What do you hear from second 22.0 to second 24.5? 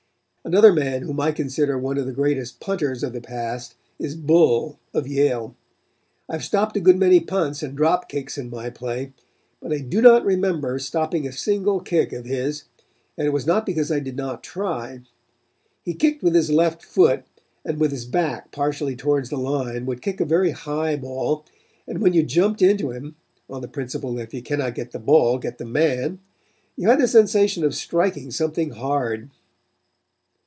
when you jumped into him on the principle, that if you